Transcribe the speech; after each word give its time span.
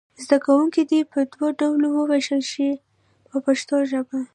زده 0.23 0.37
کوونکي 0.45 0.81
دې 0.89 1.01
په 1.11 1.19
دوو 1.33 1.47
ډلو 1.59 1.87
وویشئ 1.93 2.71
په 3.29 3.37
پښتو 3.45 3.75
ژبه. 3.91 4.19